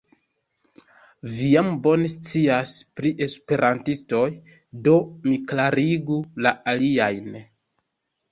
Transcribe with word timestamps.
Vi 1.31 1.49
jam 1.49 1.67
bone 1.87 2.07
scias 2.13 2.71
pri 2.99 3.11
esperantistoj, 3.25 4.23
do 4.87 4.95
mi 5.29 5.37
klarigu 5.53 6.17
la 6.47 6.55
aliajn. 6.73 7.29